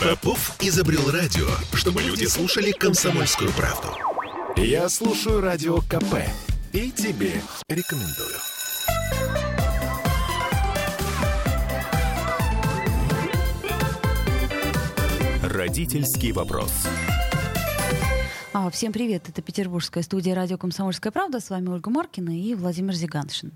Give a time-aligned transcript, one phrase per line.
[0.00, 3.88] Попов изобрел радио, чтобы люди слушали комсомольскую правду.
[4.56, 6.16] Я слушаю радио КП
[6.72, 8.36] и тебе рекомендую.
[15.42, 16.72] Родительский вопрос.
[18.52, 21.40] А, всем привет, это Петербургская студия радио «Комсомольская правда».
[21.40, 23.52] С вами Ольга Маркина и Владимир Зиганшин.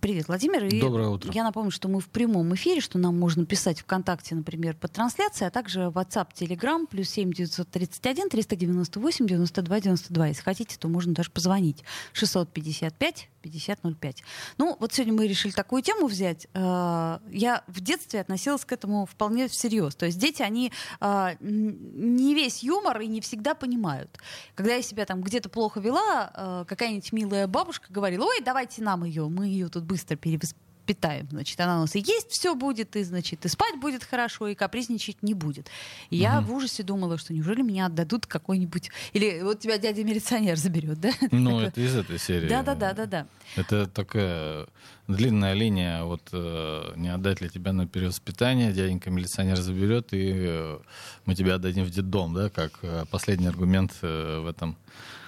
[0.00, 0.64] Привет, Владимир.
[0.64, 1.30] И Доброе утро.
[1.32, 5.48] Я напомню, что мы в прямом эфире, что нам можно писать ВКонтакте, например, под трансляцией,
[5.48, 10.26] а также WhatsApp, Telegram, плюс 7 931 398 92 92.
[10.28, 11.84] Если хотите, то можно даже позвонить.
[12.14, 14.22] 655 5005.
[14.58, 16.46] Ну, вот сегодня мы решили такую тему взять.
[16.54, 19.94] Э, я в детстве относилась к этому вполне всерьез.
[19.94, 24.10] То есть дети, они э, не весь юмор и не всегда понимают.
[24.54, 29.04] Когда я себя там где-то плохо вела, э, какая-нибудь милая бабушка говорила, ой, давайте нам
[29.04, 31.26] ее, мы ее тут быстро перевоспитаем питаем.
[31.30, 34.54] Значит, она у нас и есть все будет, и, значит, и спать будет хорошо, и
[34.54, 35.68] капризничать не будет.
[36.10, 36.22] И угу.
[36.22, 38.90] я в ужасе думала, что неужели меня отдадут какой-нибудь...
[39.12, 41.10] Или вот тебя дядя-милиционер заберет, да?
[41.32, 42.48] Ну, это из этой серии.
[42.48, 43.26] Да-да-да-да-да.
[43.56, 44.66] Это такая
[45.08, 50.78] длинная линия, вот э, не отдать ли тебя на перевоспитание, дяденька милиционер заберет, и э,
[51.26, 54.76] мы тебя отдадим в детдом, да, как э, последний аргумент в этом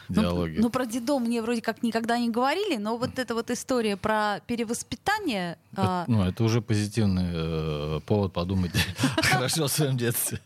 [0.08, 0.56] диалоги.
[0.56, 3.96] Ну, ну, про дедом мне вроде как никогда не говорили, но вот эта вот история
[3.96, 5.58] про перевоспитание...
[5.72, 6.04] Это, а...
[6.06, 8.72] Ну, это уже позитивный э, повод подумать
[9.22, 10.40] хорошо в своем детстве.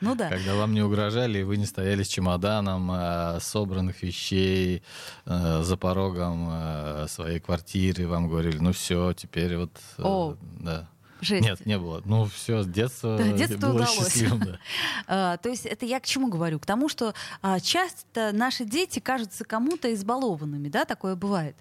[0.00, 0.28] Ну да.
[0.28, 4.82] Когда вам не угрожали, и вы не стояли с чемоданом э, собранных вещей
[5.26, 9.72] э, за порогом э, своей квартиры, вам говорили, ну все, теперь вот...
[9.98, 10.36] Э, О.
[10.60, 10.88] Да.
[11.20, 11.46] Жесть.
[11.46, 12.02] Нет, не было.
[12.04, 13.94] Ну, все, с детства да, детство было удалось.
[13.94, 14.40] счастливым.
[14.40, 14.58] Да.
[15.06, 16.58] а, то есть это я к чему говорю?
[16.58, 20.84] К тому, что а, часто наши дети кажутся кому-то избалованными, да?
[20.84, 21.56] Такое бывает.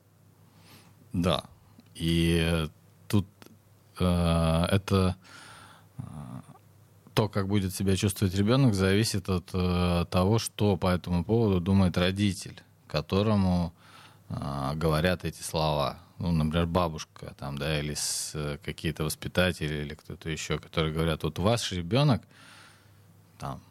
[1.14, 1.44] Да.
[1.96, 2.68] И
[3.08, 3.26] тут
[4.00, 5.16] э, это
[7.14, 9.46] то, как будет себя чувствовать ребенок, зависит от
[10.10, 13.74] того, что по этому поводу думает родитель, которому
[14.30, 17.96] э, говорят эти слова ну, например, бабушка там, да, или
[18.64, 22.22] какие-то воспитатели или кто-то еще, которые говорят, вот ваш ребенок,
[23.38, 23.62] там,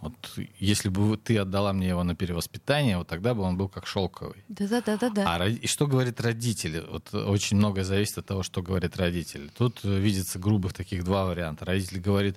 [0.00, 0.12] вот
[0.58, 4.44] если бы ты отдала мне его на перевоспитание, вот тогда бы он был как шелковый.
[4.48, 5.36] Да, да, да, да, да.
[5.36, 6.84] А и что говорит родители?
[6.86, 9.50] Вот очень многое зависит от того, что говорит родитель.
[9.56, 11.64] Тут видится грубых таких два варианта.
[11.64, 12.36] Родитель говорит,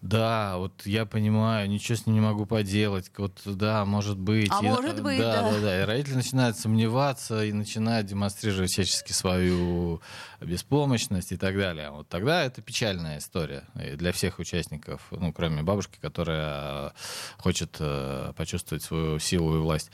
[0.00, 4.48] да, вот я понимаю, ничего с ним не могу поделать, вот да, может быть.
[4.50, 5.50] А и, может быть, да, да.
[5.50, 5.82] Да, да.
[5.82, 10.00] И родители начинают сомневаться и начинают демонстрировать всячески свою
[10.40, 11.90] беспомощность и так далее.
[11.90, 16.92] Вот тогда это печальная история для всех участников, ну, кроме бабушки, которая
[17.38, 19.90] хочет э, почувствовать свою силу и власть.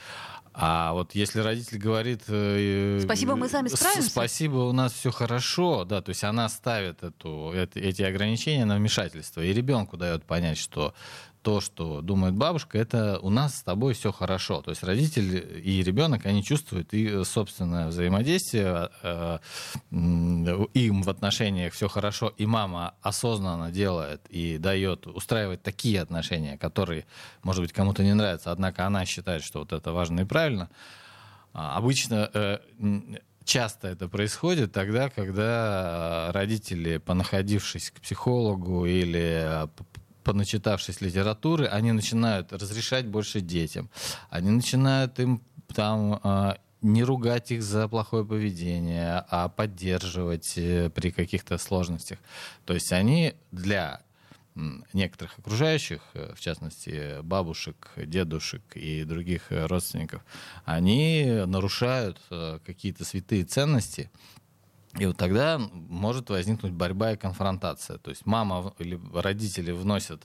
[0.57, 2.23] А вот если родитель говорит...
[2.29, 4.09] Э, спасибо, мы сами справимся.
[4.09, 9.41] Спасибо, у нас все хорошо, да, то есть она ставит эту, эти ограничения на вмешательство,
[9.41, 10.95] и ребенку дает понять, что
[11.45, 14.63] то, что думает бабушка, это у нас с тобой все хорошо.
[14.63, 19.39] То есть родитель и ребенок, они чувствуют и собственное взаимодействие, э,
[19.91, 27.05] им в отношениях все хорошо, и мама осознанно делает и дает, устраивает такие отношения, которые,
[27.43, 30.71] может быть, кому-то не нравятся, однако она считает, что вот это важно и правильно.
[31.53, 32.59] А, обычно э,
[33.45, 39.69] часто это происходит тогда, когда родители, понаходившись к психологу или
[40.25, 43.91] поначитавшись литературы, они начинают разрешать больше детям.
[44.31, 45.43] Они начинают им
[45.75, 52.19] там а, не ругать их за плохое поведение, а поддерживать э, при каких-то сложностях.
[52.67, 54.03] То есть они для
[54.93, 60.23] некоторых окружающих, э, в частности бабушек, дедушек и других э, родственников,
[60.67, 62.21] они нарушают
[62.65, 64.11] какие-то святые ценности,
[64.99, 67.99] и вот тогда может возникнуть борьба и конфронтация.
[67.99, 70.23] То есть мама или родители вносят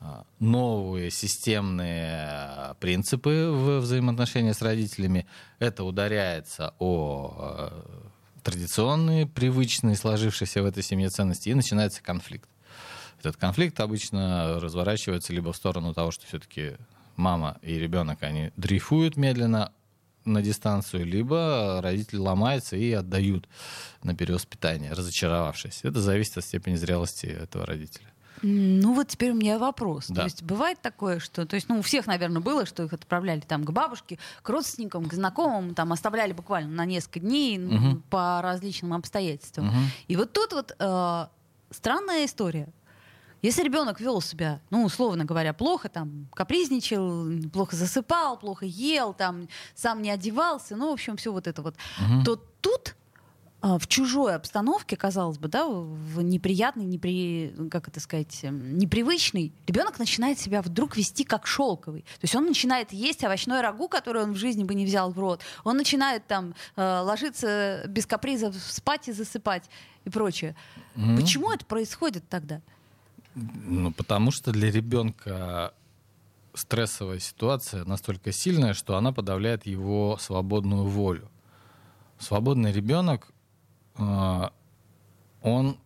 [0.00, 5.26] а, новые системные а, принципы в взаимоотношения с родителями.
[5.58, 8.10] Это ударяется о а,
[8.42, 12.48] традиционные, привычные, сложившиеся в этой семье ценности, и начинается конфликт.
[13.20, 16.72] Этот конфликт обычно разворачивается либо в сторону того, что все-таки
[17.14, 19.72] мама и ребенок, они дрейфуют медленно,
[20.24, 23.48] на дистанцию, либо родители ломаются и отдают
[24.02, 25.80] на перевоспитание, разочаровавшись.
[25.82, 28.06] Это зависит от степени зрелости этого родителя.
[28.42, 30.06] Ну вот теперь у меня вопрос.
[30.08, 30.22] Да.
[30.22, 33.40] То есть бывает такое, что, то есть, ну у всех, наверное, было, что их отправляли
[33.40, 38.02] там к бабушке, к родственникам, к знакомым, там оставляли буквально на несколько дней угу.
[38.10, 39.68] по различным обстоятельствам.
[39.68, 39.76] Угу.
[40.08, 41.26] И вот тут вот э,
[41.70, 42.68] странная история.
[43.42, 49.48] Если ребенок вел себя, ну, условно говоря, плохо, там, капризничал, плохо засыпал, плохо ел, там,
[49.74, 52.24] сам не одевался, ну, в общем, все вот это вот, угу.
[52.24, 52.94] то тут
[53.64, 57.54] а, в чужой обстановке, казалось бы, да, в неприятной, непри...
[57.70, 62.02] как это сказать, эм, непривычной, ребенок начинает себя вдруг вести как шелковый.
[62.02, 65.18] То есть он начинает есть овощное рагу, которое он в жизни бы не взял в
[65.18, 65.42] рот.
[65.62, 69.70] Он начинает там э, ложиться без капризов, спать и засыпать
[70.04, 70.56] и прочее.
[70.96, 71.16] Mm-hmm.
[71.20, 72.62] Почему это происходит тогда?
[73.34, 75.72] Ну, потому что для ребенка
[76.54, 81.30] стрессовая ситуация настолько сильная, что она подавляет его свободную волю.
[82.18, 83.32] Свободный ребенок
[83.96, 84.52] а,
[85.42, 85.78] он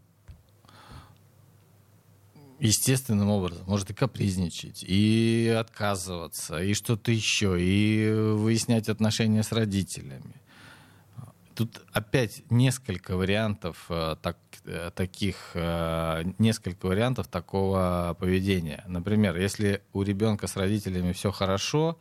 [2.59, 10.35] естественным образом может и капризничать, и отказываться, и что-то еще, и выяснять отношения с родителями.
[11.57, 14.37] Тут опять несколько вариантов а, так,
[14.67, 18.85] э, таких, а, несколько вариантов такого поведения.
[18.87, 21.99] Например, если у ребенка с родителями все хорошо,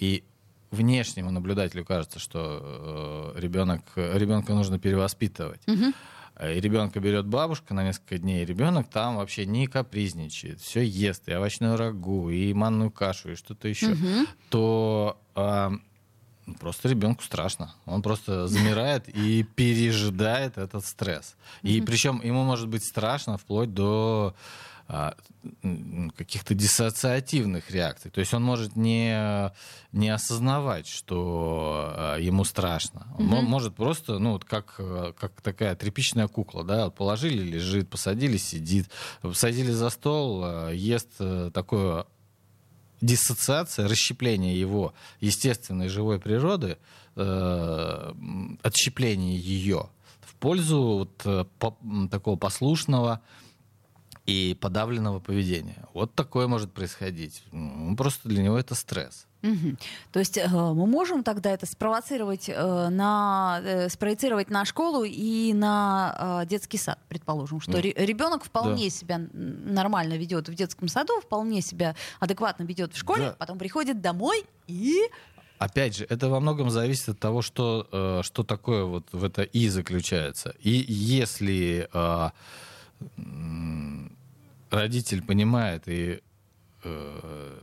[0.00, 0.24] и
[0.72, 5.60] внешнему наблюдателю кажется, что э, ребенок, ребенка нужно перевоспитывать.
[5.68, 5.92] Угу.
[6.54, 11.28] И ребенка берет бабушка на несколько дней, и ребенок там вообще не капризничает, все ест,
[11.28, 14.26] и овощную рагу, и манную кашу, и что-то еще, угу.
[14.48, 15.70] то э,
[16.54, 17.74] просто ребенку страшно.
[17.86, 21.36] Он просто замирает и пережидает этот стресс.
[21.62, 24.34] И причем ему может быть страшно вплоть до
[24.90, 25.14] а,
[26.16, 28.10] каких-то диссоциативных реакций.
[28.10, 29.52] То есть он может не,
[29.92, 33.06] не осознавать, что а, ему страшно.
[33.18, 34.80] Он mm может просто, ну, вот как,
[35.18, 38.88] как такая тряпичная кукла, да, положили, лежит, посадили, сидит,
[39.20, 42.06] посадили за стол, а, ест э, такое
[43.00, 46.78] диссоциация, расщепление его естественной живой природы,
[47.16, 48.12] э,
[48.62, 49.88] отщепление ее
[50.20, 51.44] в пользу вот, э,
[52.10, 53.20] такого послушного,
[54.28, 55.88] и подавленного поведения.
[55.94, 57.42] Вот такое может происходить.
[57.50, 59.26] Ну, просто для него это стресс.
[59.42, 59.76] Угу.
[60.12, 65.52] То есть э, мы можем тогда это спровоцировать э, на э, спроецировать на школу и
[65.54, 67.80] на э, детский сад, предположим, что да.
[67.80, 68.90] ребенок вполне да.
[68.90, 73.36] себя нормально ведет в детском саду, вполне себя адекватно ведет в школе, да.
[73.38, 75.08] потом приходит домой и
[75.58, 79.42] Опять же, это во многом зависит от того, что, э, что такое вот в это
[79.42, 80.54] «и» заключается.
[80.60, 82.30] И если э,
[84.70, 86.20] родитель понимает и
[86.84, 87.58] э,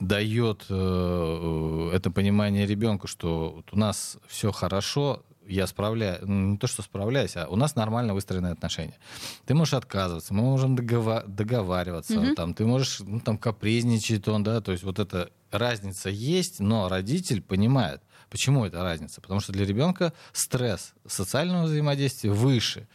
[0.00, 6.58] дает э, это понимание ребенку, что вот у нас все хорошо, я справляюсь, ну, не
[6.58, 8.98] то, что справляюсь, а у нас нормально выстроенные отношения.
[9.44, 12.34] Ты можешь отказываться, мы можем договар- договариваться, mm-hmm.
[12.34, 16.88] там, ты можешь ну, там, капризничать, он, да, то есть вот эта разница есть, но
[16.88, 18.00] родитель понимает,
[18.30, 19.20] почему эта разница.
[19.20, 22.88] Потому что для ребенка стресс социального взаимодействия выше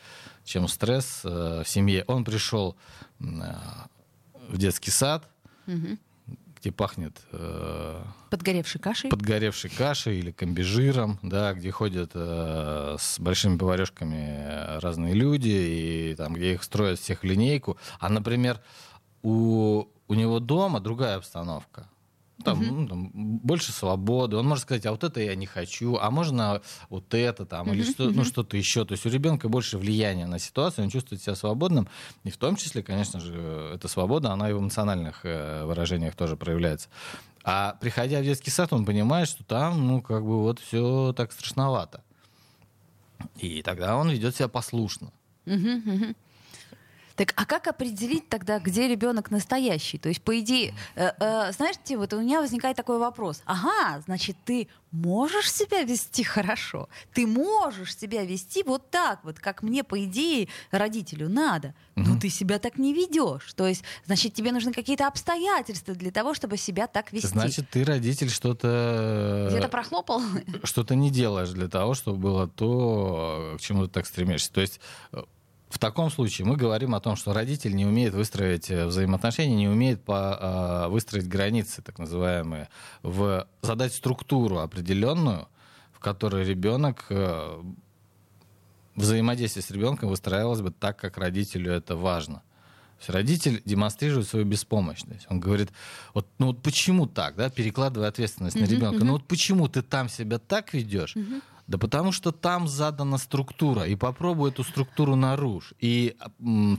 [0.49, 2.03] чем стресс э, в семье.
[2.07, 2.75] Он пришел
[3.19, 3.23] э,
[4.49, 5.29] в детский сад,
[5.67, 5.97] угу.
[6.59, 13.57] Где пахнет э, подгоревшей кашей, подгоревшей кашей или комбижиром, да, где ходят э, с большими
[13.57, 17.77] поварешками разные люди и там, где их строят всех в линейку.
[17.99, 18.61] А, например,
[19.21, 21.87] у у него дома другая обстановка
[22.43, 22.73] там, угу.
[22.73, 24.37] ну, там больше свободы.
[24.37, 27.75] Он может сказать, а вот это я не хочу, а можно вот это там, угу.
[27.75, 28.85] или что, ну, что-то еще.
[28.85, 31.87] То есть у ребенка больше влияния на ситуацию, он чувствует себя свободным.
[32.23, 36.37] И в том числе, конечно же, эта свобода, она и в эмоциональных э, выражениях тоже
[36.37, 36.89] проявляется.
[37.43, 41.31] А приходя в детский сад, он понимает, что там, ну, как бы вот все так
[41.31, 42.03] страшновато.
[43.37, 45.11] И тогда он ведет себя послушно.
[45.45, 46.15] Угу, угу.
[47.19, 49.97] Так, а как определить тогда, где ребенок настоящий?
[49.97, 53.41] То есть, по идее, э, э, знаете, вот у меня возникает такой вопрос.
[53.43, 59.63] Ага, значит, ты можешь себя вести хорошо, ты можешь себя вести вот так вот, как
[59.63, 62.21] мне, по идее, родителю надо, но угу.
[62.21, 63.51] ты себя так не ведешь.
[63.53, 67.27] То есть, значит, тебе нужны какие-то обстоятельства для того, чтобы себя так вести.
[67.27, 69.47] Значит, ты, родитель, что-то...
[69.49, 70.21] Где-то прохлопал?
[70.63, 74.53] Что-то не делаешь для того, чтобы было то, к чему ты так стремишься.
[74.53, 74.79] То есть
[75.69, 79.67] в таком случае мы говорим о том, что родитель не умеет выстроить э, взаимоотношения, не
[79.67, 82.69] умеет по, э, выстроить границы, так называемые,
[83.03, 85.47] в, задать структуру определенную,
[85.93, 87.61] в которой ребенок э,
[88.95, 92.41] взаимодействие с ребенком выстраивалось бы так, как родителю это важно.
[92.97, 95.27] То есть родитель демонстрирует свою беспомощность.
[95.29, 95.69] Он говорит,
[96.13, 98.97] вот, ну вот почему так, да, перекладывая ответственность uh-huh, на ребенка.
[98.97, 99.05] Uh-huh.
[99.05, 101.15] Ну вот почему ты там себя так ведешь?
[101.15, 101.41] Uh-huh.
[101.69, 105.75] Да потому что там задана структура, и попробуй эту структуру нарушь.
[105.79, 106.17] И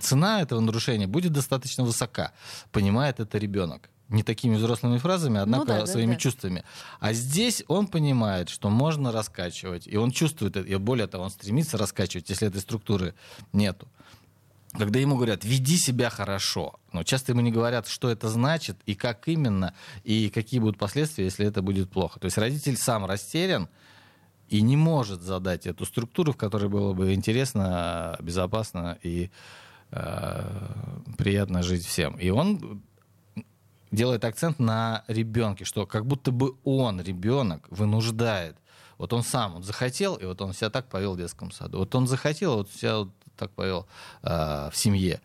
[0.00, 2.32] цена этого нарушения будет достаточно высока.
[2.72, 3.88] Понимает это ребенок.
[4.08, 6.20] Не такими взрослыми фразами, ну однако ну, да, своими да, да.
[6.20, 6.64] чувствами.
[6.98, 11.30] А здесь он понимает, что можно раскачивать, и он чувствует это, и более того, он
[11.30, 13.14] стремится раскачивать, если этой структуры
[13.52, 13.86] нету.
[14.72, 18.96] Когда ему говорят, веди себя хорошо, но часто ему не говорят, что это значит, и
[18.96, 22.18] как именно, и какие будут последствия, если это будет плохо.
[22.18, 23.68] То есть родитель сам растерян,
[24.50, 29.30] и не может задать эту структуру, в которой было бы интересно, безопасно и
[29.92, 30.42] э,
[31.16, 32.16] приятно жить всем.
[32.16, 32.82] И он
[33.92, 38.56] делает акцент на ребенке, что как будто бы он, ребенок, вынуждает.
[38.98, 41.78] Вот он сам он захотел, и вот он себя так повел в детском саду.
[41.78, 43.86] Вот он захотел, вот себя вот так повел
[44.22, 45.20] э, в семье.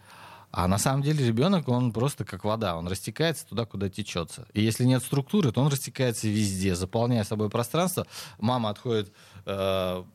[0.57, 4.47] А на самом деле ребенок, он просто как вода, он растекается туда, куда течется.
[4.53, 8.07] И если нет структуры, то он растекается везде, заполняя собой пространство.
[8.39, 9.11] Мама отходит
[9.45, 10.05] э, в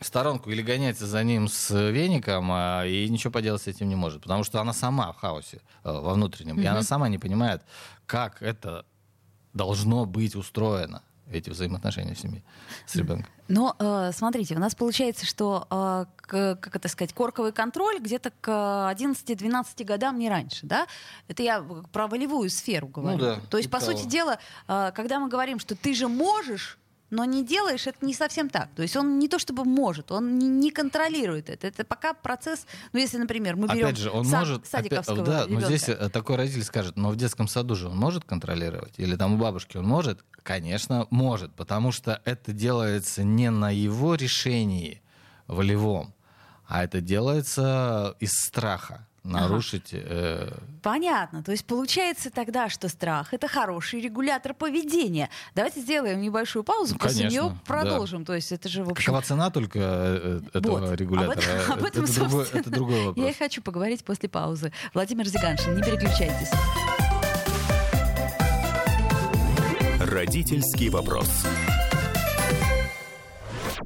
[0.00, 4.22] сторонку или гоняется за ним с веником, а, и ничего поделать с этим не может.
[4.22, 6.58] Потому что она сама в хаосе э, во внутреннем.
[6.58, 6.62] Mm-hmm.
[6.62, 7.60] И она сама не понимает,
[8.06, 8.86] как это
[9.52, 12.42] должно быть устроено эти взаимоотношения в семье
[12.86, 13.30] с ребенком.
[13.48, 18.32] Но э, смотрите, у нас получается, что, э, к, как это сказать, корковый контроль где-то
[18.40, 20.86] к 11-12 годам не раньше, да?
[21.28, 21.62] Это я
[21.92, 23.18] про волевую сферу говорю.
[23.18, 23.92] Ну, да, То есть, по того.
[23.92, 24.38] сути дела,
[24.68, 26.78] э, когда мы говорим, что ты же можешь
[27.14, 28.68] но не делаешь, это не совсем так.
[28.74, 31.68] То есть он не то чтобы может, он не, не контролирует это.
[31.68, 35.26] Это пока процесс, ну если, например, мы берем Опять же, он сад, может, садиковского опять,
[35.26, 38.94] да, но здесь э, такой родитель скажет, но в детском саду же он может контролировать?
[38.96, 40.24] Или там у бабушки он может?
[40.42, 45.00] Конечно, может, потому что это делается не на его решении
[45.46, 46.14] волевом,
[46.66, 49.92] а это делается из страха нарушить.
[49.92, 50.02] Ага.
[50.06, 50.52] Э...
[50.82, 51.42] Понятно.
[51.42, 55.30] То есть получается тогда, что страх это хороший регулятор поведения.
[55.54, 58.20] Давайте сделаем небольшую паузу, ну, после нее продолжим.
[58.20, 58.26] Да.
[58.26, 59.06] То есть это же в общем.
[59.06, 61.00] Какова цена только э, э, этого вот.
[61.00, 61.34] регулятора?
[61.72, 63.24] Об этом, об этом, это, другой, это другой вопрос.
[63.24, 64.72] Я и хочу поговорить после паузы.
[64.92, 66.50] Владимир Зиганшин, не переключайтесь.
[70.00, 71.28] Родительский вопрос.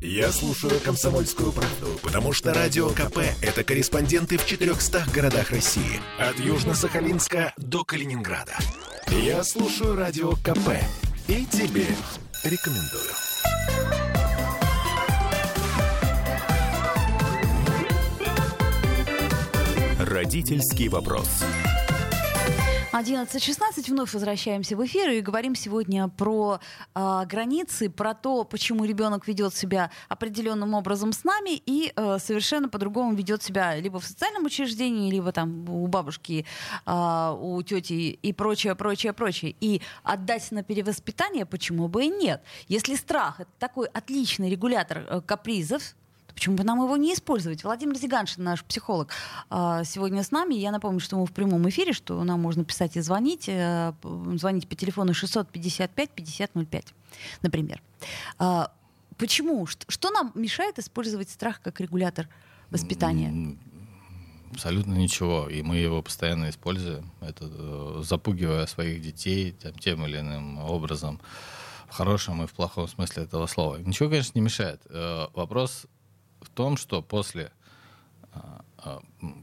[0.01, 6.01] Я слушаю «Комсомольскую правду», потому что «Радио КП»— это корреспонденты в 400 городах России.
[6.21, 8.57] От Южно-Сахалинска до Калининграда.
[9.09, 10.71] Я слушаю «Радио КП»
[11.27, 11.87] и тебе
[12.45, 13.11] рекомендую.
[19.99, 21.29] Родительский вопрос.
[22.99, 26.59] 11.16, вновь возвращаемся в эфир и говорим сегодня про
[26.97, 32.69] э, границы, про то, почему ребенок ведет себя определенным образом с нами и э, совершенно
[32.69, 36.45] по-другому ведет себя либо в социальном учреждении, либо там у бабушки,
[36.87, 39.55] э, у тети и прочее, прочее, прочее.
[39.61, 42.43] И отдать на перевоспитание почему бы и нет.
[42.67, 45.95] Если страх— это такой отличный регулятор э, капризов,
[46.39, 47.65] Почему бы нам его не использовать?
[47.65, 49.11] Владимир Зиганшин, наш психолог,
[49.51, 50.55] а, сегодня с нами.
[50.55, 53.49] Я напомню, что мы в прямом эфире, что нам можно писать и звонить.
[53.49, 53.93] Э,
[54.37, 56.95] звонить по телефону 655-5005,
[57.43, 57.83] например.
[58.39, 58.71] А,
[59.17, 59.67] почему?
[59.67, 62.29] Что нам мешает использовать страх как регулятор
[62.71, 63.57] воспитания?
[64.53, 65.49] Абсолютно ничего.
[65.49, 67.11] И мы его постоянно используем.
[67.21, 71.21] Это э, запугивая своих детей тем, тем или иным образом
[71.89, 73.79] в хорошем и в плохом смысле этого слова.
[73.79, 74.81] Ничего, конечно, не мешает.
[74.89, 75.89] Э, вопрос
[76.41, 77.53] в том, что после
[78.33, 79.01] а, а,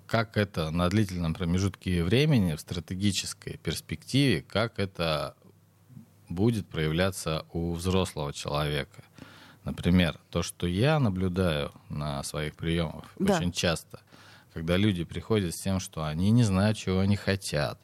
[0.07, 5.35] как это на длительном промежутке времени в стратегической перспективе, как это
[6.29, 9.03] будет проявляться у взрослого человека.
[9.63, 13.37] Например, то, что я наблюдаю на своих приемах да.
[13.37, 13.99] очень часто,
[14.53, 17.79] когда люди приходят с тем, что они не знают, чего они хотят,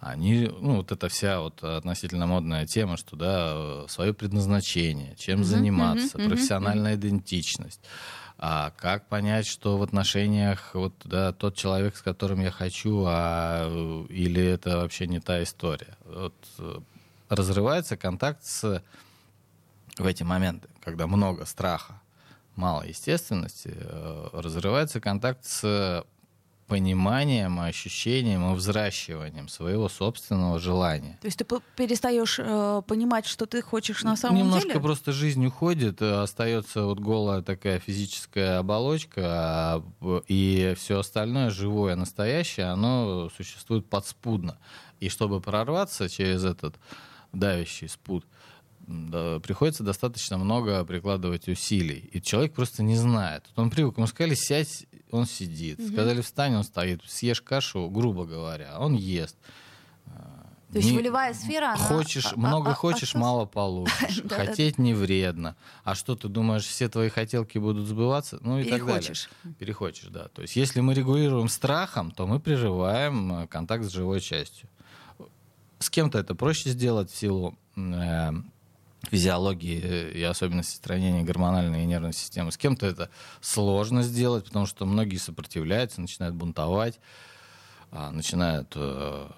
[0.00, 5.44] они, ну, вот эта вся вот относительно модная тема, что, да, свое предназначение, чем mm-hmm,
[5.44, 7.00] заниматься, mm-hmm, профессиональная mm-hmm.
[7.00, 7.80] идентичность.
[8.38, 13.68] А как понять, что в отношениях вот да, тот человек, с которым я хочу, а
[14.08, 15.98] или это вообще не та история?
[16.06, 16.78] Вот, э,
[17.28, 18.82] разрывается контакт с
[19.98, 22.00] в эти моменты, когда много страха,
[22.56, 26.04] мало естественности, э, разрывается контакт с
[26.70, 31.18] пониманием, ощущением и взращиванием своего собственного желания.
[31.20, 31.44] То есть ты
[31.76, 34.74] перестаешь э, понимать, что ты хочешь на самом Немножко деле?
[34.74, 39.84] Немножко просто жизнь уходит, э, остается вот голая такая физическая оболочка, а,
[40.28, 44.56] и все остальное, живое, настоящее, оно существует подспудно.
[45.00, 46.76] И чтобы прорваться через этот
[47.32, 48.24] давящий спут,
[48.90, 52.10] да, приходится достаточно много прикладывать усилий.
[52.12, 53.44] И человек просто не знает.
[53.54, 55.78] Он привык, ему сказали, сядь он сидит.
[55.78, 55.92] Угу.
[55.92, 57.02] Сказали, встань, он стоит.
[57.06, 59.36] Съешь кашу, грубо говоря, он ест.
[60.72, 61.76] То есть не, волевая сфера, она...
[61.76, 64.22] Хочешь, а, много а, хочешь, а, мало получишь.
[64.28, 65.56] Хотеть не вредно.
[65.82, 68.38] А что, ты думаешь, все твои хотелки будут сбываться?
[68.40, 69.12] Ну и так далее.
[69.58, 70.28] Перехочешь, да.
[70.28, 74.68] То есть если мы регулируем страхом, то мы прерываем э, контакт с живой частью.
[75.80, 78.30] С кем-то это проще сделать в силу э,
[79.08, 82.52] физиологии э, и особенности строения гормональной и нервной системы.
[82.52, 87.00] С кем-то это сложно сделать, потому что многие сопротивляются, начинают бунтовать,
[87.90, 89.28] а, начинают э,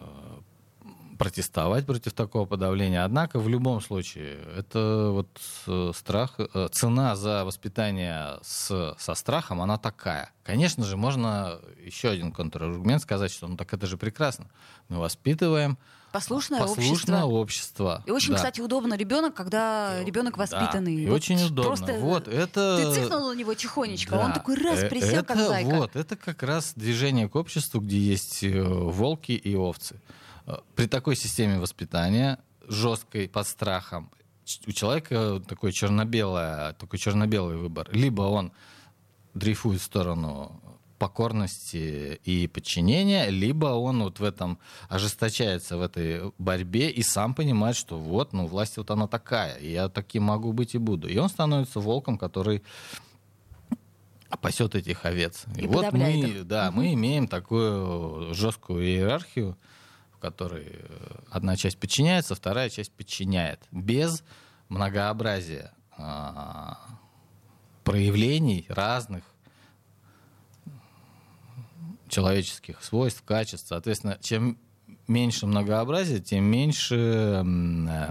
[1.18, 3.04] протестовать против такого подавления.
[3.04, 6.38] Однако в любом случае это вот э, страх,
[6.72, 10.32] цена за воспитание с, со страхом, она такая.
[10.42, 14.46] Конечно же, можно еще один контраргумент сказать, что ну так это же прекрасно.
[14.88, 15.78] Мы воспитываем
[16.12, 17.24] Послушное, послушное общество.
[17.26, 18.02] общество.
[18.06, 18.36] И очень, да.
[18.36, 20.96] кстати, удобно ребенок, когда ребенок воспитанный.
[20.96, 21.62] Да, и Вот очень удобно.
[21.64, 22.76] Просто вот это...
[22.94, 24.26] Ты цикнул на него тихонечко, Да.
[24.26, 25.68] он такой раз Э, присел, это, как зайка.
[25.70, 30.00] Вот, это как раз движение к обществу, где есть э, волки и овцы.
[30.46, 32.38] Э, При такой системе воспитания,
[32.68, 34.10] жесткой, под страхом,
[34.66, 37.88] у человека такой, черно-белое, такой черно-белый выбор.
[37.92, 38.52] Либо он
[39.34, 40.60] дрейфует в сторону
[41.02, 47.74] покорности и подчинения, либо он вот в этом ожесточается в этой борьбе и сам понимает,
[47.74, 51.08] что вот, ну, власть вот она такая, и я таким могу быть и буду.
[51.08, 52.62] И он становится волком, который
[54.40, 55.46] пасет этих овец.
[55.56, 56.46] И вот подавляет мы, их.
[56.46, 59.58] да, мы имеем такую жесткую иерархию,
[60.12, 63.58] в которой э, одна часть подчиняется, вторая часть подчиняет.
[63.72, 64.22] Без
[64.68, 66.78] многообразия а,
[67.82, 69.24] проявлений разных
[72.12, 73.68] человеческих свойств, качеств.
[73.68, 74.58] Соответственно, чем
[75.08, 78.10] меньше многообразия, тем меньше э,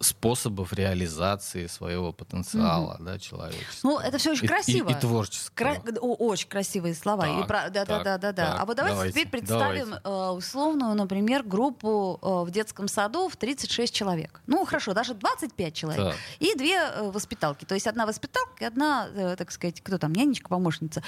[0.00, 3.92] способов реализации своего потенциала да, человеческого.
[3.92, 4.90] Ну, это все очень И- и- красиво.
[4.90, 5.74] И, творческого.
[5.74, 7.26] Кра- о, очень красивые слова.
[7.28, 8.46] И Так, про- да, да, так, да, да, да.
[8.52, 13.28] так, А вот давайте, давайте, теперь представим э, условную, например, группу э, в детском саду
[13.28, 14.40] в 36 человек.
[14.46, 16.04] Ну, хорошо, даже 25 человек.
[16.12, 16.16] Так.
[16.38, 17.64] И две э, воспиталки.
[17.64, 21.02] То есть одна воспиталка и одна, э, так сказать, кто там, нянечка, помощница.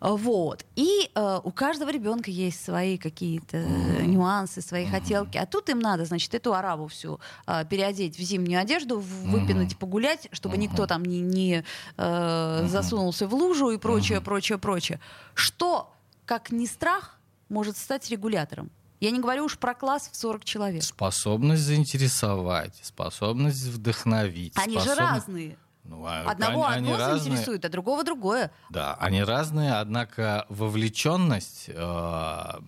[0.00, 0.64] Вот.
[0.76, 5.38] И э, у каждого ребенка есть свои какие-то э, нюансы, свои хотелки.
[5.38, 9.76] А тут им надо, значит, эту арабу всю э, переодеть в зимнюю одежду, в- выпинать,
[9.78, 11.64] погулять, чтобы никто там не, не
[11.96, 15.00] э, засунулся в лужу и прочее, прочее, прочее.
[15.34, 15.92] Что,
[16.26, 18.70] как не страх, может стать регулятором?
[19.00, 20.82] Я не говорю уж про класс в 40 человек.
[20.82, 24.54] Способность заинтересовать, способность вдохновить.
[24.56, 25.56] Они же способность- разные.
[25.86, 27.20] Ну, а Одного они- они одно разные.
[27.20, 28.50] заинтересует, а другого другое.
[28.70, 32.58] Да, они разные, однако вовлеченность, э, а,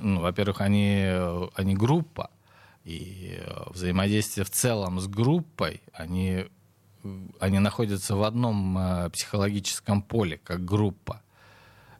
[0.00, 2.30] ну, во-первых, они, э, они группа,
[2.84, 6.46] и э, взаимодействие в целом с группой, они,
[7.40, 11.20] они находятся в одном э, психологическом поле, как группа.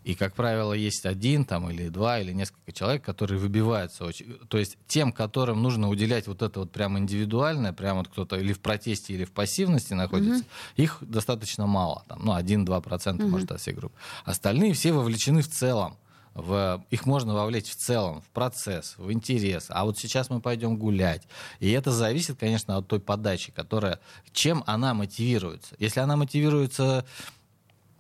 [0.05, 4.05] И, как правило, есть один там, или два, или несколько человек, которые выбиваются.
[4.05, 8.37] очень- То есть тем, которым нужно уделять вот это вот прям индивидуальное, прям вот кто-то
[8.37, 10.45] или в протесте, или в пассивности находится,
[10.77, 12.05] их достаточно мало.
[12.07, 13.97] Там, ну, 1-2% может от всей группы.
[14.27, 15.97] Остальные все вовлечены в целом.
[16.35, 19.67] В, их можно вовлечь в целом, в процесс, в интерес.
[19.69, 21.23] А вот сейчас мы пойдем гулять.
[21.61, 24.01] И это зависит, конечно, от той подачи, которая...
[24.33, 25.77] Чем она мотивируется.
[25.79, 27.05] Если она мотивируется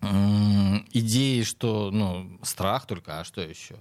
[0.00, 3.76] м, идеей, что, ну, страх только, а что еще?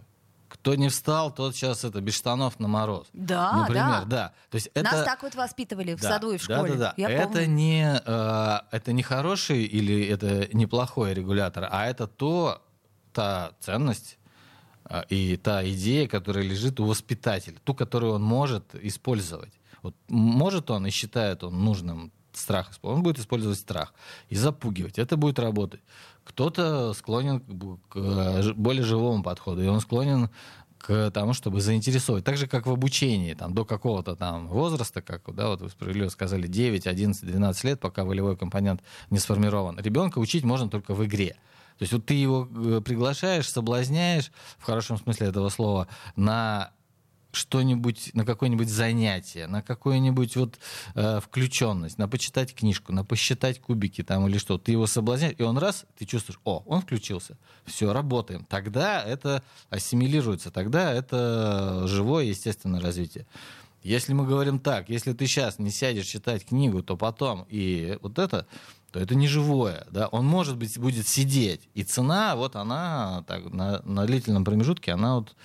[0.50, 3.08] Кто не встал, тот сейчас это без штанов на мороз.
[3.12, 4.06] Да, Например, да.
[4.06, 4.34] да.
[4.52, 4.84] То есть это...
[4.84, 6.74] Нас так вот воспитывали в Да, саду и в да, школе.
[6.76, 7.48] Да, да, Я это помню.
[7.48, 12.62] не э, это не хороший или это неплохой регулятор, а это то
[13.14, 14.20] та ценность
[15.10, 19.54] и та идея, которая лежит у воспитателя, ту, которую он может использовать.
[19.82, 23.94] Вот может он и считает он нужным страх использовать, он будет использовать страх
[24.30, 24.98] и запугивать.
[24.98, 25.82] Это будет работать.
[26.24, 27.42] Кто-то склонен
[27.90, 30.30] к э, более живому подходу, и он склонен
[30.78, 32.26] к тому, чтобы заинтересовать.
[32.26, 36.10] Так же, как в обучении, там, до какого-то там возраста, как да, вот вы справедливо
[36.10, 39.80] сказали, 9, 11, 12 лет, пока волевой компонент не сформирован.
[39.80, 41.38] Ребенка учить можно только в игре.
[41.78, 46.72] То есть вот ты его э, приглашаешь, соблазняешь, в хорошем смысле этого слова, на
[47.34, 50.60] что-нибудь, на какое-нибудь занятие, на какую-нибудь вот
[50.94, 54.58] э, включенность, на почитать книжку, на посчитать кубики там или что.
[54.58, 58.46] Ты его соблазняешь, и он раз, ты чувствуешь, о, он включился, все, работаем.
[58.46, 63.26] Тогда это ассимилируется, тогда это живое естественное развитие.
[63.82, 68.18] Если мы говорим так, если ты сейчас не сядешь читать книгу, то потом и вот
[68.18, 68.48] это,
[68.94, 73.52] то это не живое, да, он может быть будет сидеть, и цена вот она так
[73.52, 75.36] на, на длительном промежутке она вот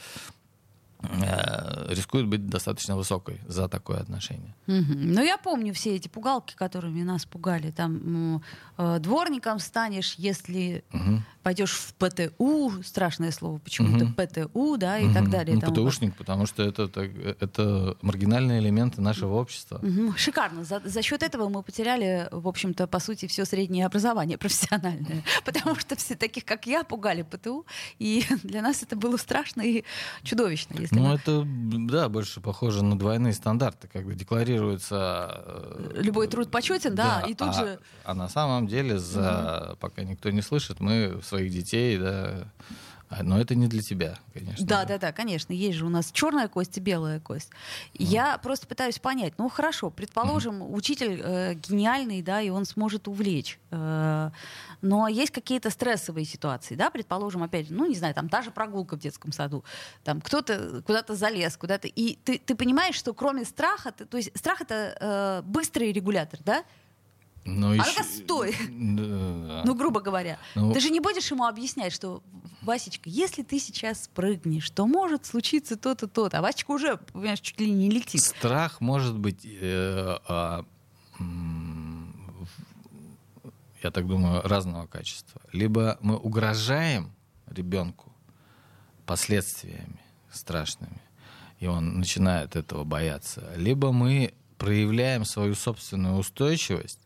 [1.89, 4.55] рискует быть достаточно высокой за такое отношение.
[4.67, 5.13] Мгм.
[5.13, 7.71] Ну, я помню все эти пугалки, которыми нас пугали.
[7.71, 8.43] Там м,
[8.77, 11.25] э, дворником станешь, если Мгм.
[11.43, 14.15] пойдешь в ПТУ, страшное слово почему-то, Мгм.
[14.15, 15.15] ПТУ, да, и Мгм.
[15.15, 15.55] так далее.
[15.55, 19.79] Ну, Там ПТУшник, потому что это, так- это маргинальные элементы нашего общества.
[19.83, 20.15] Мгм.
[20.17, 20.65] Шикарно.
[20.65, 25.25] За, за счет этого мы потеряли, в общем-то, по сути, все среднее образование профессиональное.
[25.45, 27.65] Потому что все таких, как я, пугали ПТУ.
[27.99, 29.85] И для нас это было страшно и
[30.23, 30.77] чудовищно.
[30.79, 35.43] Если Ну, это, да, больше похоже на двойные стандарты, когда декларируется...
[35.47, 40.03] э, Любой труд почетен, да, и тут а, же- А на самом деле, за, пока
[40.05, 42.53] никто не слышит, мы своих детей, да,
[43.23, 44.67] но это не для тебя, конечно.
[44.67, 45.53] Да, да, да, конечно.
[45.53, 47.51] Есть же у нас черная кость и белая кость.
[47.95, 49.35] Я просто пытаюсь понять.
[49.39, 53.59] Ну хорошо, предположим, учитель э, гениальный, да, и он сможет увлечь.
[53.71, 54.31] Э,
[54.83, 58.97] но есть какие-то стрессовые ситуации, да, предположим, опять ну не знаю, там та же прогулка
[58.97, 59.65] в детском саду,
[60.05, 64.37] там кто-то куда-то залез, куда-то, и ты, ты понимаешь, что кроме страха, ты, то есть
[64.37, 66.65] страх это э, быстрый регулятор, да?
[67.57, 68.55] Ну, А еще- стой!
[68.71, 69.63] Да.
[69.65, 70.39] Ну, грубо говоря.
[70.55, 72.23] Ну- Ты же не будешь ему объяснять, что,
[72.63, 76.39] Васечка, если ты сейчас спрыгнешь, то может случиться то-то, то-то.
[76.39, 78.21] А Васечка уже, понимаешь, чуть ли не летит.
[78.23, 80.17] Страх может быть, э,
[81.19, 81.45] в-
[83.83, 85.41] я так думаю, разного качества.
[85.53, 87.13] Либо мы угрожаем
[87.47, 88.13] ребенку
[89.07, 91.01] последствиями страшными,
[91.61, 93.53] и он начинает этого бояться.
[93.57, 97.01] Либо мы проявляем свою собственную устойчивость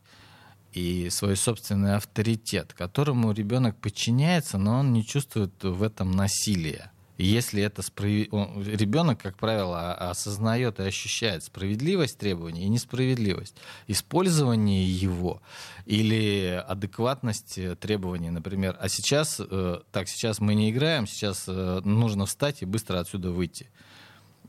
[0.73, 6.91] и свой собственный авторитет, которому ребенок подчиняется, но он не чувствует в этом насилия.
[7.19, 7.83] И если это
[8.31, 13.55] он- ребенок, как правило, а- осознает и ощущает справедливость требований и несправедливость,
[13.87, 15.43] использование его
[15.85, 21.81] или адекватность э, требований, например, а сейчас, э, так, сейчас мы не играем, сейчас э,
[21.85, 23.69] нужно встать и быстро отсюда выйти.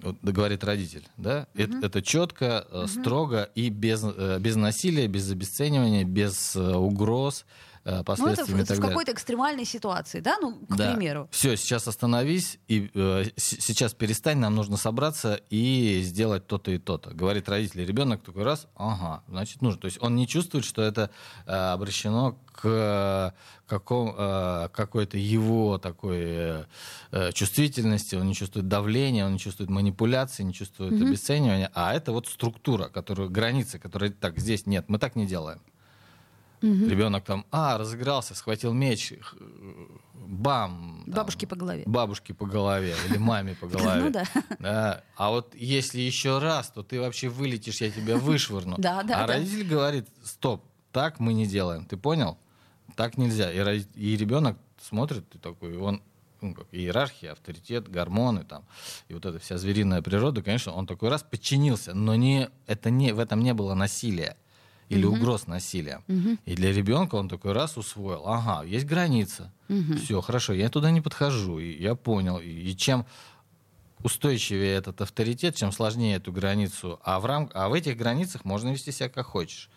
[0.04, 1.48] Вот говорит родитель, да?
[1.56, 7.46] Это, это четко, э, строго и без, э, без насилия, без обесценивания, без э, угроз,
[7.86, 11.28] э, Ну, это в, последствиями и в какой-то экстремальной ситуации, да, ну, к примеру.
[11.32, 17.12] Все, сейчас остановись и э, сейчас перестань, нам нужно собраться и сделать то-то и то-то.
[17.12, 19.82] Говорит родитель, ребенок такой раз, ага, значит нужно.
[19.82, 21.10] То есть он не чувствует, что это
[21.46, 23.32] э, обращено к э,
[23.66, 26.66] каком, э, какой-то его такой э,
[27.12, 32.12] э, чувствительности, он не чувствует давления, он не чувствует манипуляции, не чувствует обесценивания, а это
[32.12, 35.62] вот структура, которая, границы, которые так, здесь нет, мы так не делаем.
[36.64, 39.14] Ребенок там, а, разыгрался, схватил меч,
[40.16, 41.04] бам.
[41.06, 41.84] там, Бабушки по голове.
[41.86, 44.02] Бабушке по голове или маме по голове.
[44.02, 44.24] Ну да.
[44.60, 45.04] Да.
[45.18, 48.78] А вот если еще раз, то ты вообще вылетишь, я тебя вышвырну.
[48.84, 49.34] Да, да, а да.
[49.34, 51.86] родитель говорит, стоп, так мы не делаем.
[51.86, 52.38] Ты понял?
[52.96, 53.52] Так нельзя.
[53.52, 56.02] И, ребенок смотрит, и такой, он
[56.40, 58.66] ну, как иерархия, авторитет, гормоны там,
[59.08, 63.14] и вот эта вся звериная природа, конечно, он такой раз подчинился, но не, это не,
[63.14, 64.36] в этом не было насилия
[64.90, 66.02] или угроз насилия.
[66.46, 69.52] И для ребенка он такой раз усвоил, ага, есть граница,
[69.98, 72.40] все, хорошо, я туда не подхожу, и я понял.
[72.40, 73.06] И, и чем
[74.04, 77.50] устойчивее этот авторитет, чем сложнее эту границу, а в, рам...
[77.54, 79.70] а в этих границах можно вести себя как хочешь.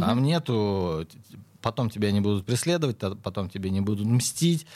[0.00, 4.66] Там нету, т- т- потом тебя не будут преследовать, потом тебе не будут мстить,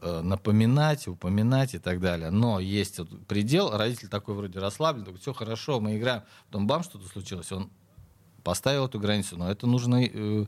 [0.00, 2.30] э, напоминать, упоминать и так далее.
[2.30, 6.22] Но есть вот предел, родитель такой вроде расслаблен, такой, все хорошо, мы играем.
[6.46, 7.68] Потом бам, что-то случилось, он
[8.42, 10.46] поставил эту границу, но это нужно э,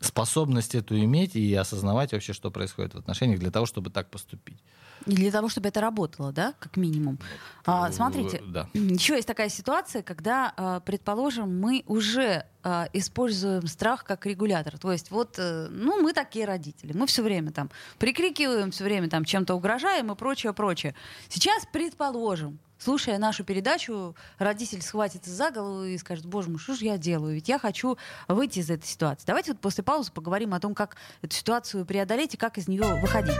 [0.00, 4.58] способность эту иметь и осознавать вообще, что происходит в отношениях для того, чтобы так поступить.
[5.06, 7.18] И для того, чтобы это работало, да, как минимум.
[7.66, 8.68] А, Э, смотрите, Да.
[8.74, 14.78] еще есть такая ситуация, когда, а, предположим, мы уже а, используем страх как регулятор.
[14.78, 19.08] То есть вот, э, ну, мы такие родители, мы все время там прикрикиваем, все время
[19.08, 20.94] там чем-то угрожаем и прочее, прочее.
[21.28, 26.84] Сейчас, предположим, слушая нашу передачу, родитель схватится за голову и скажет, боже мой, что же
[26.84, 27.34] я делаю?
[27.34, 27.96] Ведь я хочу
[28.28, 29.24] выйти из этой ситуации.
[29.26, 33.00] Давайте вот после паузы поговорим о том, как эту ситуацию преодолеть и как из нее
[33.00, 33.36] выходить.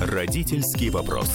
[0.00, 1.30] Родительский вопрос.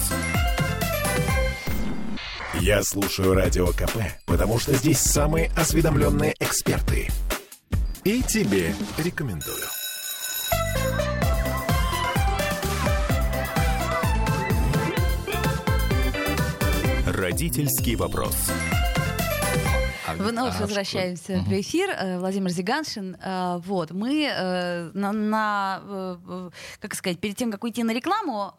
[2.60, 7.08] Я слушаю Радио КП, потому что здесь самые осведомленные эксперты.
[8.04, 9.81] И тебе рекомендую.
[17.32, 18.36] Родительский вопрос.
[20.18, 21.88] Вновь а, возвращаемся в эфир.
[21.88, 23.16] Э, Владимир Зиганшин.
[23.18, 23.90] Э, Вот.
[23.90, 28.52] Мы э, на, на, как сказать, перед тем, как уйти на рекламу,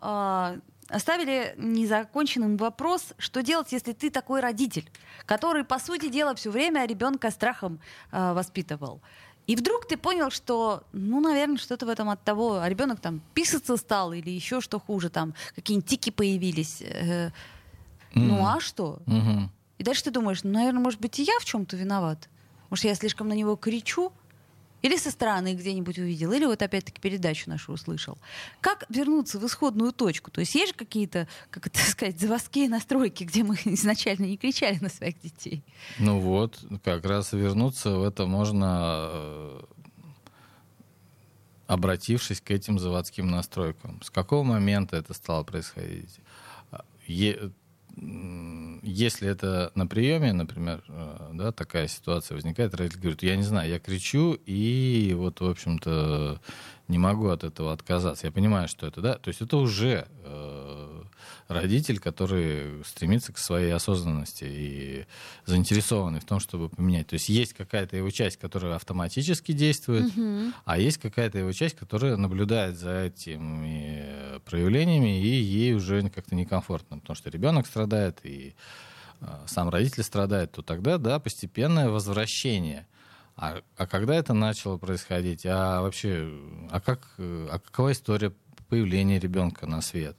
[0.90, 4.90] оставили незаконченным вопрос, что делать, если ты такой родитель,
[5.28, 7.80] который, по сути дела, все время ребенка страхом
[8.12, 9.02] воспитывал.
[9.46, 13.22] И вдруг ты понял, что, ну, наверное, что-то в этом от того, а ребенок там
[13.36, 16.82] писаться стал или еще что хуже, там какие-нибудь тики появились.
[18.14, 19.00] Э, Ну а что?
[19.06, 19.52] Мгм.
[19.78, 22.30] И дальше ты думаешь, ну, наверное, может быть, и я в чем-то виноват.
[22.70, 24.12] Может, я слишком на него кричу?
[24.82, 28.18] Или со стороны где-нибудь увидел, или вот опять-таки передачу нашу услышал.
[28.60, 30.30] Как вернуться в исходную точку?
[30.30, 34.80] То есть есть же какие-то, как это сказать, заводские настройки, где мы изначально не кричали
[34.80, 35.64] на своих детей?
[36.00, 39.62] Ну вот, как раз вернуться в это можно, э,
[41.68, 44.02] обратившись к этим заводским настройкам.
[44.04, 46.20] С какого момента это стало происходить?
[47.08, 47.52] Е-
[47.96, 53.70] если это на приеме, например, э, да, такая ситуация возникает, родитель говорит, я не знаю,
[53.70, 56.42] я кричу, и вот, в общем-то,
[56.88, 58.28] не могу от этого отказаться.
[58.28, 60.43] Я понимаю, что это, да, то есть это уже э,
[61.48, 65.06] родитель, который стремится к своей осознанности и
[65.46, 67.08] заинтересованный в том, чтобы поменять.
[67.08, 70.54] То есть есть какая-то его часть, которая автоматически действует, угу.
[70.66, 77.00] а есть какая-то его часть, которая наблюдает за этими проявлениями, и ей уже как-то некомфортно,
[77.00, 78.56] потому что ребенок страдает, и
[79.22, 82.88] э, сам родитель страдает, то тогда, да, постепенное возвращение–
[83.36, 85.46] а, а когда это начало происходить?
[85.46, 86.32] А вообще,
[86.70, 88.32] а как, а какова история
[88.70, 90.16] появления ребенка на свет?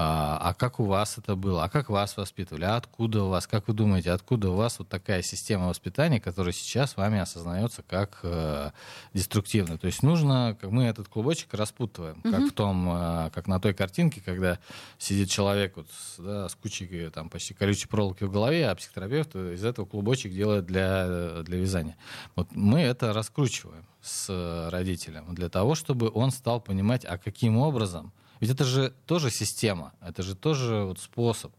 [0.00, 1.64] А, а как у вас это было?
[1.64, 2.62] А как вас воспитывали?
[2.62, 3.48] А откуда у вас?
[3.48, 8.20] Как вы думаете, откуда у вас вот такая система воспитания, которая сейчас вами осознается как
[8.22, 8.70] э,
[9.12, 9.76] деструктивная?
[9.76, 12.30] То есть нужно, как мы этот клубочек распутываем, угу.
[12.30, 14.60] как в том, э, как на той картинке, когда
[14.98, 19.64] сидит человек вот, да, с кучей там почти колючей проволоки в голове, а психотерапевт из
[19.64, 21.96] этого клубочек делает для, для вязания.
[22.36, 28.12] Вот мы это раскручиваем с родителем для того, чтобы он стал понимать, а каким образом
[28.40, 31.52] ведь это же тоже система, это же тоже вот способ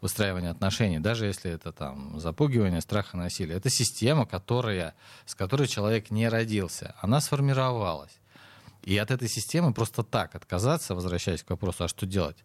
[0.00, 3.56] выстраивания отношений, даже если это там запугивание, страх и насилие.
[3.56, 4.94] Это система, которая,
[5.26, 8.18] с которой человек не родился, она сформировалась.
[8.82, 12.36] И от этой системы просто так отказаться, возвращаясь к вопросу, а что делать?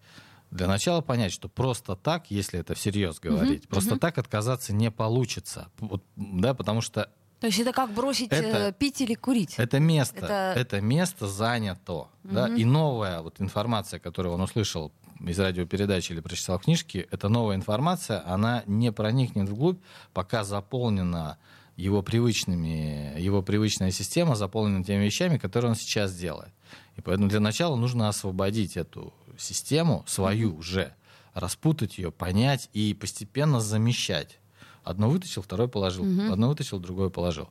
[0.51, 3.99] Для начала понять, что просто так, если это всерьез говорить, uh-huh, просто uh-huh.
[3.99, 5.69] так отказаться не получится.
[5.79, 9.55] Вот, да, потому что то есть это как бросить это, э, пить или курить?
[9.57, 11.93] Это место, это, это место занято.
[11.93, 12.09] Угу.
[12.23, 12.47] Да?
[12.47, 17.55] И новая вот информация, которую он услышал из радиопередачи или прочитал в книжке, эта новая
[17.55, 19.79] информация, она не проникнет вглубь,
[20.13, 21.37] пока заполнена
[21.75, 26.51] его привычными, его привычная система заполнена теми вещами, которые он сейчас делает.
[26.95, 30.93] И поэтому для начала нужно освободить эту систему, свою уже,
[31.35, 34.39] распутать ее, понять и постепенно замещать
[34.87, 36.03] Одно вытащил, второе положил.
[36.03, 36.31] Угу.
[36.31, 37.49] Одно вытащил, другое положил.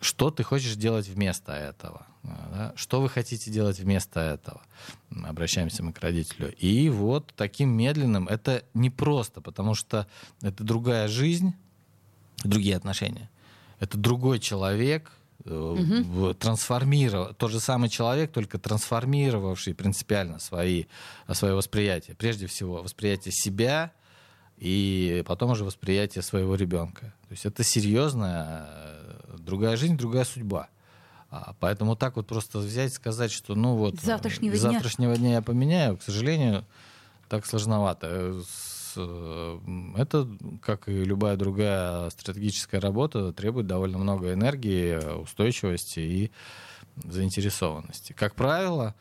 [0.00, 2.06] Что ты хочешь делать вместо этого?
[2.22, 2.72] Да?
[2.74, 4.62] Что вы хотите делать вместо этого?
[5.24, 6.52] Обращаемся мы к родителю.
[6.56, 10.06] И вот таким медленным это непросто, потому что
[10.42, 11.54] это другая жизнь,
[12.42, 13.30] другие отношения.
[13.78, 15.12] Это другой человек,
[15.44, 16.34] угу.
[16.34, 20.86] трансформировав, тот же самый человек, только трансформировавший принципиально свои,
[21.32, 22.16] свое восприятие.
[22.16, 23.92] Прежде всего, восприятие себя
[24.60, 27.14] и потом уже восприятие своего ребенка.
[27.28, 30.68] То есть это серьезная э, другая жизнь, другая судьба.
[31.30, 34.60] А, поэтому так вот просто взять и сказать, что ну вот завтрашнего, дня.
[34.60, 36.66] завтрашнего дня я поменяю, к сожалению,
[37.30, 38.42] так сложновато.
[38.96, 39.58] Э,
[39.96, 40.28] это,
[40.60, 46.30] как и любая другая стратегическая работа, требует довольно много энергии, устойчивости и
[47.04, 48.12] заинтересованности.
[48.12, 48.94] Как правило,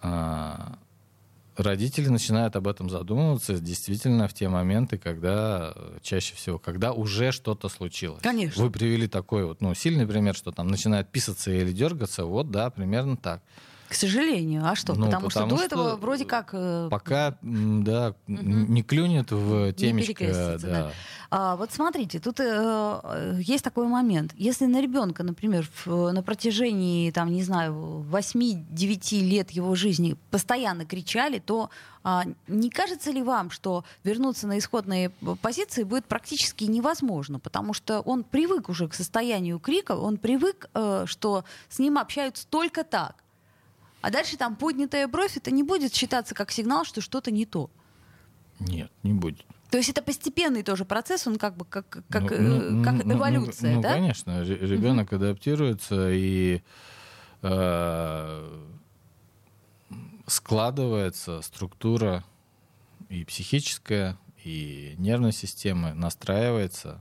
[0.00, 0.78] а,
[1.56, 7.32] родители начинают об этом задумываться действительно в те моменты, когда э, чаще всего, когда уже
[7.32, 8.22] что-то случилось.
[8.22, 8.62] Конечно.
[8.62, 12.70] Вы привели такой вот, ну, сильный пример, что там начинает писаться или дергаться, вот, да,
[12.70, 13.42] примерно так.
[13.94, 14.66] К сожалению.
[14.66, 14.94] А что?
[14.94, 16.50] Ну, потому, потому что до этого вроде как...
[16.52, 18.42] Э, пока, да, угу.
[18.42, 20.26] не клюнет в темечко.
[20.32, 20.58] Да.
[20.58, 20.92] Да.
[21.30, 24.32] А, вот смотрите, тут э, есть такой момент.
[24.36, 30.84] Если на ребенка, например, в, на протяжении, там, не знаю, 8-9 лет его жизни постоянно
[30.84, 31.70] кричали, то
[32.02, 38.00] а, не кажется ли вам, что вернуться на исходные позиции будет практически невозможно, потому что
[38.00, 43.23] он привык уже к состоянию крика, он привык, э, что с ним общаются только так.
[44.04, 47.70] А дальше там поднятая бровь, это не будет считаться как сигнал, что что-то не то.
[48.60, 49.46] Нет, не будет.
[49.70, 53.02] То есть это постепенный тоже процесс, он как бы как, как, ну, э, ну, как
[53.02, 53.94] ну, эволюция, ну, ну, да?
[53.94, 55.16] конечно, ребенок угу.
[55.16, 56.60] адаптируется и
[57.40, 58.66] э,
[60.26, 62.24] складывается структура
[63.08, 67.00] и психическая, и нервной системы настраивается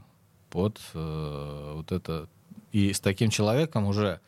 [0.50, 2.30] под э, вот это.
[2.72, 4.22] И с таким человеком уже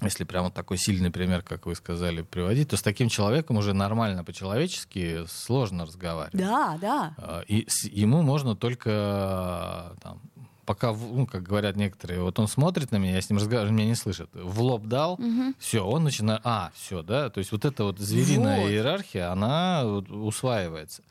[0.00, 4.24] если прямо такой сильный пример, как вы сказали, приводить, то с таким человеком уже нормально
[4.24, 6.38] по-человечески сложно разговаривать.
[6.38, 7.14] Да, да.
[7.16, 10.20] А, и ему можно только там,
[10.64, 13.86] пока, ну, как говорят некоторые, вот он смотрит на меня, я с ним разговариваю, меня
[13.86, 14.28] не слышит.
[14.32, 15.54] В лоб дал, угу.
[15.58, 18.70] все, он начинает, а, все, да, то есть вот эта вот звериная вот.
[18.70, 21.02] иерархия, она усваивается.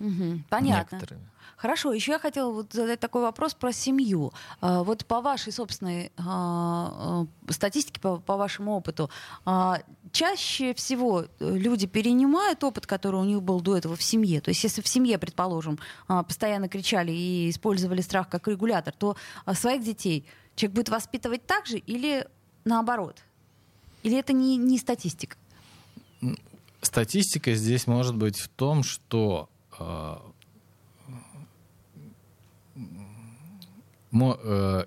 [0.00, 0.42] Угу.
[0.48, 0.96] Понятно.
[0.96, 1.26] Некоторыми.
[1.56, 4.32] Хорошо, еще я хотела вот задать такой вопрос про семью.
[4.60, 9.10] А, вот по вашей собственной а, а, статистике, по, по вашему опыту,
[10.12, 14.40] чаще всего люди перенимают опыт, который у них был до этого в семье.
[14.40, 19.16] То есть если в семье, предположим, постоянно кричали и использовали страх как регулятор, то
[19.54, 22.26] своих детей человек будет воспитывать так же или
[22.64, 23.22] наоборот?
[24.02, 25.36] Или это не, не статистика?
[26.80, 30.16] Статистика здесь может быть в том, что э,
[32.76, 32.82] мо-
[34.05, 34.05] э,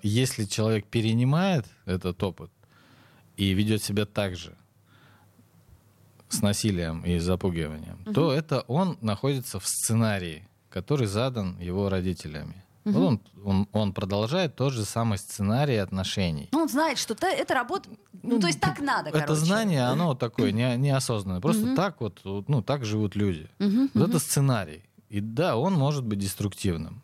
[0.02, 2.50] если человек перенимает этот опыт
[3.36, 4.54] и ведет себя так же
[6.28, 12.54] с насилием и запугиванием, то это он находится в сценарии, который задан его родителями.
[12.84, 16.48] Вот он, он, он продолжает тот же самый сценарий отношений.
[16.52, 17.90] Ну, он знает, что та- это работа...
[18.22, 19.44] Ну, то есть так надо, Это короче.
[19.44, 21.40] знание, оно такое не, неосознанное.
[21.40, 23.48] Просто так вот, ну, так живут люди.
[23.58, 24.82] Мгм, Вот это сценарий.
[25.10, 27.02] И да, он может быть деструктивным.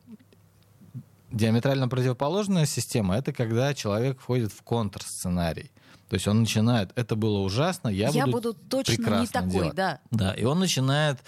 [1.30, 5.72] Диаметрально противоположная система— это когда человек входит в контрсценарий.
[6.08, 9.74] То есть он начинает, это было ужасно, я, Я, буду точно не прекрасно такой, делать».
[9.74, 10.00] да.
[10.12, 11.18] Да, и он начинает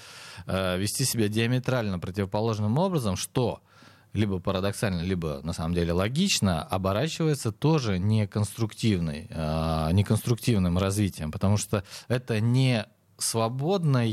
[0.47, 3.61] э, вести себя диаметрально противоположным образом, что
[4.13, 11.83] либо парадоксально, либо на самом деле логично, оборачивается тоже неконструктивной, э, неконструктивным развитием, потому что
[12.07, 12.87] это не
[13.19, 14.07] свободное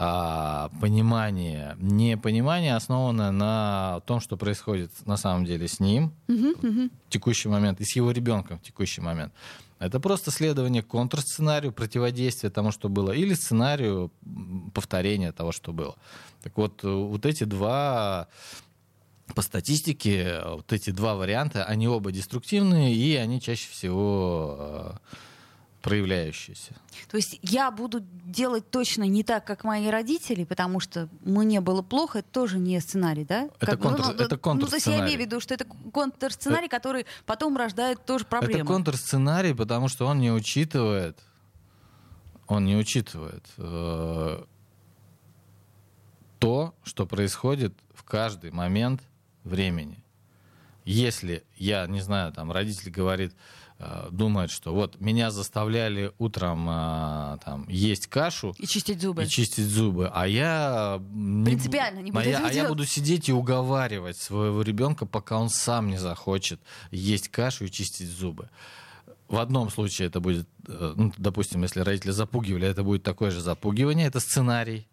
[0.00, 6.88] а, понимание, не понимание, основанное на том, что происходит на самом деле с ним в
[7.08, 9.32] текущий момент и с его ребенком в текущий момент.
[9.80, 14.12] Это просто следование контрсценарию, противодействие тому, что было, или сценарию
[14.72, 15.96] повторения того, что было.
[16.44, 18.28] Так вот, вот эти два
[19.34, 25.00] по статистике, вот эти два варианта, они оба деструктивные, и они чаще всего
[25.88, 26.74] проявляющиеся.
[27.10, 31.82] То есть я буду делать точно не так, как мои родители, потому что мне было
[31.82, 33.48] плохо, это тоже не сценарий, да?
[33.60, 37.06] Это Как контр- это Ну, то есть я имею в виду, что это контрсценарий, который
[37.26, 38.62] потом рождает тоже проблемы.
[38.62, 41.18] Это контрсценарий, потому что он не учитывает,
[42.46, 44.44] он не учитывает э,
[46.38, 49.02] то, что происходит в каждый момент
[49.44, 50.04] времени.
[50.84, 53.34] Если я, не знаю, там родитель говорит,
[54.10, 59.22] думает, что вот меня заставляли утром э, там есть кашу, И чистить зубы.
[59.24, 60.10] и чистить зубы.
[60.12, 64.62] А я бу- Принципиально не буду а я, а я буду сидеть и уговаривать своего
[64.62, 66.60] ребенка, пока он сам не захочет
[66.90, 68.50] есть кашу и чистить зубы.
[69.28, 73.40] В одном случае это будет, э, ну, допустим, если родители запугивали, это будет такое же
[73.40, 74.86] запугивание, это сценарий.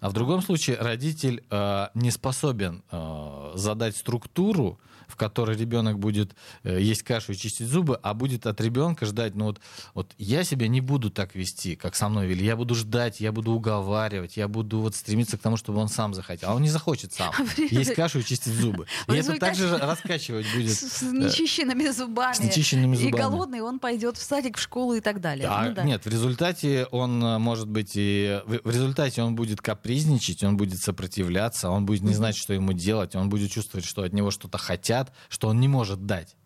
[0.00, 4.78] А в другом случае родитель э, не способен э, задать структуру,
[5.10, 9.34] в которой ребенок будет э, есть кашу и чистить зубы, а будет от ребенка ждать,
[9.34, 9.60] ну вот,
[9.94, 13.32] вот я себя не буду так вести, как со мной вели, я буду ждать, я
[13.32, 16.70] буду уговаривать, я буду вот стремиться к тому, чтобы он сам захотел, а он не
[16.70, 17.32] захочет сам
[17.80, 18.86] есть кашу и чистить зубы.
[19.08, 20.72] И это также раскачивать будет.
[20.72, 22.34] С, с нечищенными зубами.
[22.34, 23.20] с нечищенными И зубами.
[23.20, 25.46] голодный он пойдет в садик, в школу и так далее.
[25.48, 25.84] А, Ну да.
[25.84, 30.78] Нет, в результате он э, может быть и в результате он будет капризничать, он будет
[30.78, 34.58] сопротивляться, он будет не знать, что ему делать, он будет чувствовать, что от него что-то
[34.58, 36.36] хотят, что он не может дать.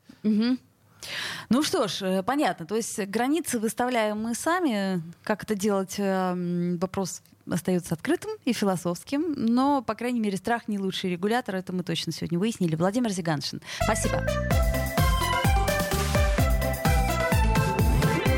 [1.50, 2.66] Ну что ж, э, понятно.
[2.66, 5.02] То есть границы выставляем мы сами.
[5.22, 9.34] Как это делать, э, вопрос остается открытым и философским.
[9.36, 11.56] Но, по крайней мере, страх не лучший регулятор.
[11.56, 12.74] Это мы точно сегодня выяснили.
[12.74, 13.60] Владимир Зиганшин.
[13.82, 14.24] Спасибо.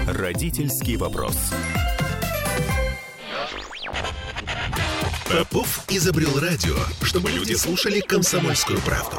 [0.07, 1.37] Родительский вопрос.
[5.31, 9.19] Попов изобрел радио, чтобы люди слушали комсомольскую правду.